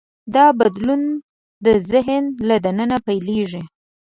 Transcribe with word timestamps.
دا 0.35 0.45
بدلون 0.59 1.01
د 1.65 1.67
ذهن 1.91 2.23
له 2.47 2.55
دننه 2.65 2.97
پیلېږي. 3.07 3.63